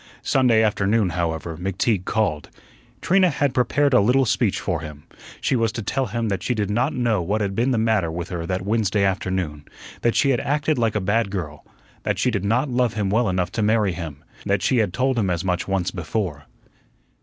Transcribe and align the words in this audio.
Sunday 0.23 0.63
afternoon, 0.63 1.09
however, 1.09 1.55
McTeague 1.57 2.05
called. 2.05 2.49
Trina 3.01 3.29
had 3.29 3.53
prepared 3.53 3.93
a 3.93 4.01
little 4.01 4.25
speech 4.25 4.59
for 4.59 4.81
him. 4.81 5.03
She 5.39 5.55
was 5.55 5.71
to 5.73 5.83
tell 5.83 6.07
him 6.07 6.27
that 6.29 6.41
she 6.41 6.55
did 6.55 6.71
not 6.71 6.91
know 6.91 7.21
what 7.21 7.39
had 7.39 7.53
been 7.53 7.69
the 7.69 7.77
matter 7.77 8.09
with 8.11 8.29
her 8.29 8.47
that 8.47 8.63
Wednesday 8.63 9.03
afternoon; 9.03 9.63
that 10.01 10.15
she 10.15 10.31
had 10.31 10.39
acted 10.39 10.79
like 10.79 10.95
a 10.95 11.01
bad 11.01 11.29
girl; 11.29 11.63
that 12.01 12.17
she 12.17 12.31
did 12.31 12.43
not 12.43 12.67
love 12.67 12.95
him 12.95 13.11
well 13.11 13.29
enough 13.29 13.51
to 13.51 13.61
marry 13.61 13.91
him; 13.91 14.23
that 14.43 14.63
she 14.63 14.77
had 14.77 14.91
told 14.91 15.19
him 15.19 15.29
as 15.29 15.43
much 15.45 15.67
once 15.67 15.91
before. 15.91 16.45